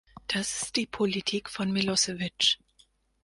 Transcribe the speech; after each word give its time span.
Das 0.25 0.63
ist 0.63 0.77
die 0.77 0.87
Politik 0.87 1.47
von 1.47 1.71
Milosevic. 1.71 2.57